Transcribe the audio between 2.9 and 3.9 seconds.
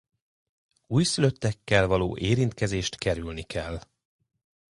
kerülni kell.